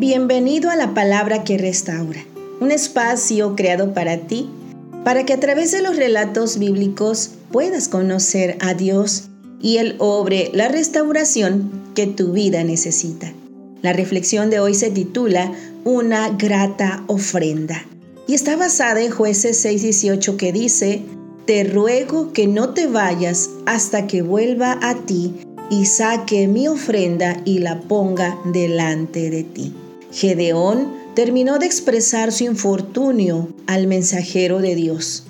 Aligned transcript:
Bienvenido 0.00 0.70
a 0.70 0.76
la 0.76 0.94
palabra 0.94 1.44
que 1.44 1.58
restaura, 1.58 2.24
un 2.58 2.70
espacio 2.70 3.54
creado 3.54 3.92
para 3.92 4.16
ti, 4.16 4.48
para 5.04 5.26
que 5.26 5.34
a 5.34 5.40
través 5.40 5.72
de 5.72 5.82
los 5.82 5.94
relatos 5.94 6.58
bíblicos 6.58 7.32
puedas 7.52 7.88
conocer 7.88 8.56
a 8.60 8.72
Dios 8.72 9.24
y 9.60 9.76
Él 9.76 9.96
obre 9.98 10.50
la 10.54 10.68
restauración 10.68 11.70
que 11.94 12.06
tu 12.06 12.32
vida 12.32 12.64
necesita. 12.64 13.30
La 13.82 13.92
reflexión 13.92 14.48
de 14.48 14.58
hoy 14.58 14.72
se 14.72 14.90
titula 14.90 15.52
Una 15.84 16.30
grata 16.30 17.04
ofrenda 17.06 17.84
y 18.26 18.32
está 18.32 18.56
basada 18.56 19.02
en 19.02 19.10
jueces 19.10 19.62
6:18 19.62 20.38
que 20.38 20.50
dice, 20.50 21.02
Te 21.44 21.62
ruego 21.64 22.32
que 22.32 22.46
no 22.46 22.70
te 22.70 22.86
vayas 22.86 23.50
hasta 23.66 24.06
que 24.06 24.22
vuelva 24.22 24.78
a 24.80 24.94
ti 24.94 25.34
y 25.68 25.84
saque 25.84 26.48
mi 26.48 26.68
ofrenda 26.68 27.42
y 27.44 27.58
la 27.58 27.82
ponga 27.82 28.38
delante 28.46 29.28
de 29.28 29.44
ti. 29.44 29.74
Gedeón 30.12 30.92
terminó 31.14 31.58
de 31.58 31.66
expresar 31.66 32.32
su 32.32 32.44
infortunio 32.44 33.48
al 33.66 33.86
mensajero 33.86 34.58
de 34.58 34.74
Dios, 34.74 35.24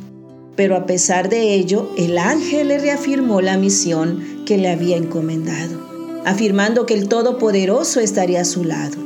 pero 0.56 0.74
a 0.74 0.86
pesar 0.86 1.28
de 1.28 1.54
ello, 1.54 1.90
el 1.98 2.16
ángel 2.16 2.68
le 2.68 2.78
reafirmó 2.78 3.42
la 3.42 3.58
misión 3.58 4.44
que 4.46 4.56
le 4.56 4.70
había 4.70 4.96
encomendado, 4.96 6.22
afirmando 6.24 6.86
que 6.86 6.94
el 6.94 7.08
Todopoderoso 7.08 8.00
estaría 8.00 8.40
a 8.40 8.46
su 8.46 8.64
lado. 8.64 8.96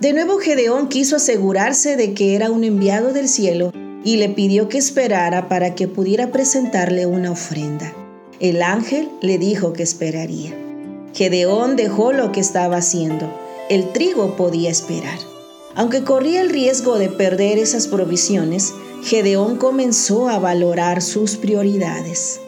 De 0.00 0.14
nuevo 0.14 0.38
Gedeón 0.38 0.88
quiso 0.88 1.16
asegurarse 1.16 1.96
de 1.96 2.14
que 2.14 2.34
era 2.34 2.50
un 2.50 2.64
enviado 2.64 3.12
del 3.12 3.28
cielo 3.28 3.72
y 4.04 4.16
le 4.16 4.30
pidió 4.30 4.68
que 4.68 4.78
esperara 4.78 5.48
para 5.48 5.74
que 5.74 5.86
pudiera 5.86 6.30
presentarle 6.32 7.06
una 7.06 7.30
ofrenda. 7.30 7.92
El 8.40 8.62
ángel 8.62 9.08
le 9.20 9.38
dijo 9.38 9.72
que 9.72 9.82
esperaría. 9.82 10.54
Gedeón 11.14 11.76
dejó 11.76 12.12
lo 12.12 12.32
que 12.32 12.40
estaba 12.40 12.78
haciendo 12.78 13.43
el 13.68 13.92
trigo 13.92 14.36
podía 14.36 14.70
esperar. 14.70 15.18
Aunque 15.74 16.04
corría 16.04 16.40
el 16.40 16.50
riesgo 16.50 16.98
de 16.98 17.08
perder 17.08 17.58
esas 17.58 17.88
provisiones, 17.88 18.74
Gedeón 19.02 19.56
comenzó 19.56 20.28
a 20.28 20.38
valorar 20.38 21.02
sus 21.02 21.36
prioridades. 21.36 22.40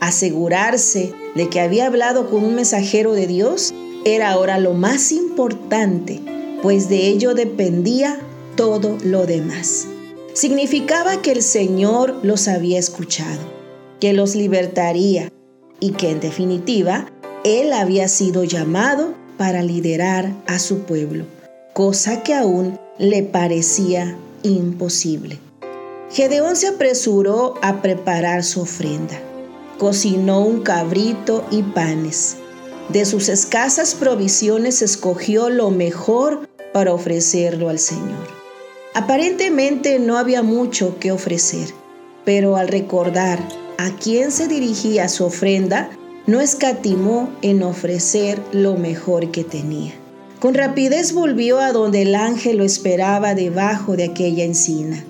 Asegurarse 0.00 1.12
de 1.34 1.48
que 1.48 1.60
había 1.60 1.86
hablado 1.86 2.30
con 2.30 2.44
un 2.44 2.54
mensajero 2.54 3.12
de 3.12 3.26
Dios 3.26 3.74
era 4.04 4.30
ahora 4.30 4.58
lo 4.58 4.74
más 4.74 5.10
importante, 5.10 6.20
pues 6.62 6.88
de 6.88 7.08
ello 7.08 7.34
dependía 7.34 8.20
todo 8.56 8.96
lo 9.04 9.26
demás. 9.26 9.88
Significaba 10.34 11.20
que 11.20 11.32
el 11.32 11.42
Señor 11.42 12.20
los 12.22 12.46
había 12.46 12.78
escuchado, 12.78 13.40
que 13.98 14.12
los 14.12 14.36
libertaría 14.36 15.32
y 15.80 15.92
que 15.92 16.10
en 16.10 16.20
definitiva 16.20 17.10
Él 17.42 17.72
había 17.72 18.06
sido 18.06 18.44
llamado 18.44 19.14
para 19.38 19.62
liderar 19.62 20.34
a 20.46 20.58
su 20.58 20.80
pueblo, 20.80 21.24
cosa 21.72 22.22
que 22.22 22.34
aún 22.34 22.78
le 22.98 23.22
parecía 23.22 24.18
imposible. 24.42 25.38
Gedeón 26.10 26.56
se 26.56 26.68
apresuró 26.68 27.54
a 27.62 27.80
preparar 27.80 28.42
su 28.42 28.62
ofrenda. 28.62 29.20
Cocinó 29.78 30.40
un 30.40 30.62
cabrito 30.62 31.46
y 31.50 31.62
panes. 31.62 32.36
De 32.88 33.04
sus 33.04 33.28
escasas 33.28 33.94
provisiones 33.94 34.82
escogió 34.82 35.50
lo 35.50 35.70
mejor 35.70 36.48
para 36.72 36.92
ofrecerlo 36.92 37.68
al 37.68 37.78
Señor. 37.78 38.26
Aparentemente 38.94 39.98
no 39.98 40.18
había 40.18 40.42
mucho 40.42 40.98
que 40.98 41.12
ofrecer, 41.12 41.68
pero 42.24 42.56
al 42.56 42.68
recordar 42.68 43.38
a 43.76 43.90
quién 43.96 44.32
se 44.32 44.48
dirigía 44.48 45.08
su 45.08 45.24
ofrenda, 45.24 45.90
no 46.28 46.42
escatimó 46.42 47.30
en 47.40 47.62
ofrecer 47.62 48.38
lo 48.52 48.76
mejor 48.76 49.30
que 49.30 49.44
tenía. 49.44 49.94
Con 50.40 50.52
rapidez 50.52 51.14
volvió 51.14 51.58
a 51.58 51.72
donde 51.72 52.02
el 52.02 52.14
ángel 52.14 52.58
lo 52.58 52.64
esperaba 52.64 53.34
debajo 53.34 53.96
de 53.96 54.04
aquella 54.04 54.44
encina. 54.44 55.02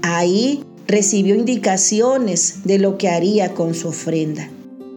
Ahí 0.00 0.64
recibió 0.88 1.34
indicaciones 1.34 2.64
de 2.64 2.78
lo 2.78 2.96
que 2.96 3.10
haría 3.10 3.52
con 3.52 3.74
su 3.74 3.88
ofrenda. 3.88 4.48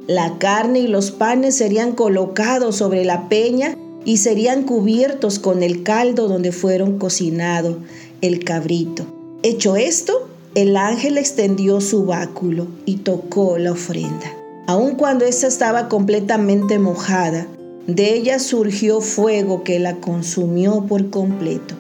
La 0.07 0.37
carne 0.39 0.79
y 0.79 0.87
los 0.87 1.11
panes 1.11 1.55
serían 1.55 1.91
colocados 1.91 2.77
sobre 2.77 3.03
la 3.03 3.27
peña 3.27 3.75
y 4.05 4.17
serían 4.17 4.63
cubiertos 4.63 5.39
con 5.39 5.61
el 5.61 5.83
caldo 5.83 6.29
donde 6.29 6.53
fueron 6.53 6.97
cocinados 6.97 7.75
el 8.21 8.45
cabrito. 8.45 9.05
Hecho 9.43 9.75
esto, 9.75 10.29
el 10.55 10.77
ángel 10.77 11.17
extendió 11.17 11.81
su 11.81 12.05
báculo 12.05 12.67
y 12.85 12.97
tocó 12.97 13.57
la 13.57 13.73
ofrenda. 13.73 14.39
Aun 14.69 14.93
cuando 14.93 15.25
ésta 15.25 15.47
estaba 15.47 15.89
completamente 15.89 16.77
mojada, 16.77 17.47
de 17.87 18.13
ella 18.13 18.37
surgió 18.37 19.01
fuego 19.01 19.63
que 19.63 19.79
la 19.79 19.95
consumió 19.95 20.85
por 20.87 21.09
completo. 21.09 21.73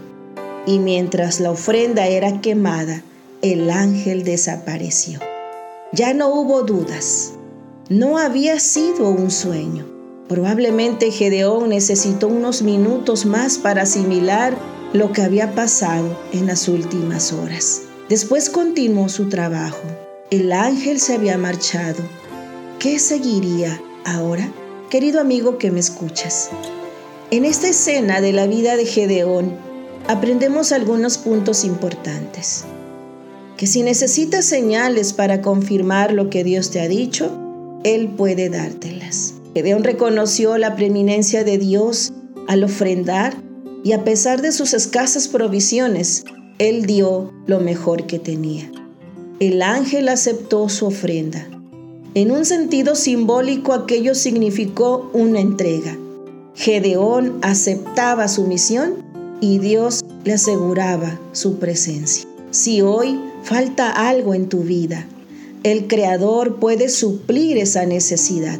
Y 0.65 0.79
mientras 0.79 1.39
la 1.39 1.51
ofrenda 1.51 2.07
era 2.07 2.41
quemada, 2.41 3.03
el 3.43 3.69
ángel 3.69 4.23
desapareció. 4.23 5.19
Ya 5.93 6.15
no 6.15 6.29
hubo 6.33 6.63
dudas. 6.63 7.33
No 7.89 8.17
había 8.17 8.59
sido 8.59 9.07
un 9.07 9.29
sueño. 9.29 9.85
Probablemente 10.27 11.11
Gedeón 11.11 11.69
necesitó 11.69 12.27
unos 12.27 12.63
minutos 12.63 13.23
más 13.27 13.59
para 13.59 13.83
asimilar 13.83 14.57
lo 14.93 15.11
que 15.11 15.21
había 15.21 15.53
pasado 15.53 16.17
en 16.33 16.47
las 16.47 16.67
últimas 16.67 17.33
horas. 17.33 17.83
Después 18.09 18.49
continuó 18.49 19.09
su 19.09 19.29
trabajo. 19.29 19.83
El 20.31 20.51
ángel 20.51 20.99
se 20.99 21.13
había 21.13 21.37
marchado 21.37 22.01
¿Qué 22.79 22.97
seguiría 22.97 23.81
ahora? 24.05 24.49
Querido 24.89 25.19
amigo 25.19 25.57
que 25.57 25.69
me 25.69 25.81
escuchas, 25.81 26.49
en 27.29 27.43
esta 27.43 27.67
escena 27.67 28.21
de 28.21 28.31
la 28.31 28.47
vida 28.47 28.77
de 28.77 28.85
Gedeón 28.85 29.53
aprendemos 30.07 30.71
algunos 30.71 31.17
puntos 31.17 31.65
importantes. 31.65 32.63
Que 33.57 33.67
si 33.67 33.83
necesitas 33.83 34.45
señales 34.45 35.11
para 35.11 35.41
confirmar 35.41 36.13
lo 36.13 36.29
que 36.29 36.45
Dios 36.45 36.71
te 36.71 36.79
ha 36.79 36.87
dicho, 36.87 37.37
Él 37.83 38.07
puede 38.15 38.47
dártelas. 38.47 39.33
Gedeón 39.53 39.83
reconoció 39.83 40.57
la 40.57 40.77
preeminencia 40.77 41.43
de 41.43 41.57
Dios 41.57 42.13
al 42.47 42.63
ofrendar 42.63 43.35
y 43.83 43.91
a 43.91 44.05
pesar 44.05 44.41
de 44.41 44.53
sus 44.53 44.73
escasas 44.73 45.27
provisiones, 45.27 46.23
Él 46.59 46.85
dio 46.85 47.33
lo 47.45 47.59
mejor 47.59 48.07
que 48.07 48.19
tenía. 48.19 48.71
El 49.41 49.63
ángel 49.63 50.07
aceptó 50.07 50.69
su 50.69 50.85
ofrenda 50.85 51.58
en 52.15 52.31
un 52.31 52.45
sentido 52.45 52.95
simbólico 52.95 53.73
aquello 53.73 54.15
significó 54.15 55.09
una 55.13 55.39
entrega. 55.39 55.97
Gedeón 56.55 57.37
aceptaba 57.41 58.27
su 58.27 58.47
misión 58.47 58.95
y 59.41 59.59
Dios 59.59 60.03
le 60.23 60.33
aseguraba 60.33 61.19
su 61.33 61.59
presencia. 61.59 62.27
Si 62.51 62.81
hoy 62.81 63.19
falta 63.43 63.91
algo 63.91 64.33
en 64.33 64.49
tu 64.49 64.61
vida, 64.61 65.05
el 65.63 65.87
Creador 65.87 66.55
puede 66.55 66.89
suplir 66.89 67.57
esa 67.57 67.85
necesidad, 67.85 68.59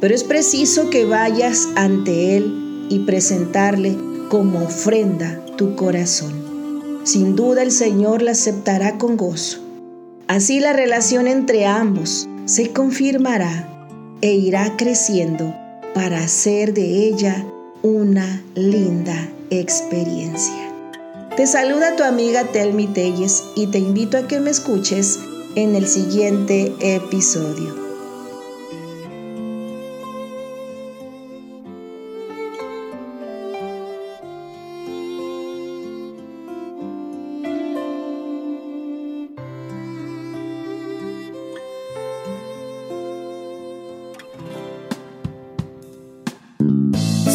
pero 0.00 0.14
es 0.14 0.24
preciso 0.24 0.88
que 0.88 1.04
vayas 1.04 1.68
ante 1.76 2.36
Él 2.36 2.86
y 2.88 3.00
presentarle 3.00 3.96
como 4.30 4.64
ofrenda 4.64 5.44
tu 5.56 5.76
corazón. 5.76 7.00
Sin 7.04 7.36
duda 7.36 7.62
el 7.62 7.72
Señor 7.72 8.22
la 8.22 8.32
aceptará 8.32 8.96
con 8.96 9.16
gozo. 9.16 9.58
Así 10.28 10.60
la 10.60 10.72
relación 10.72 11.28
entre 11.28 11.66
ambos 11.66 12.26
se 12.46 12.72
confirmará 12.72 13.68
e 14.22 14.32
irá 14.34 14.76
creciendo 14.76 15.52
para 15.94 16.18
hacer 16.18 16.72
de 16.72 17.08
ella 17.08 17.44
una 17.82 18.40
linda 18.54 19.28
experiencia. 19.50 20.72
Te 21.36 21.46
saluda 21.48 21.96
tu 21.96 22.04
amiga 22.04 22.44
Telmi 22.44 22.86
Telles 22.86 23.42
y 23.56 23.66
te 23.66 23.78
invito 23.78 24.16
a 24.16 24.28
que 24.28 24.38
me 24.38 24.50
escuches 24.50 25.18
en 25.56 25.74
el 25.74 25.88
siguiente 25.88 26.72
episodio. 26.80 27.85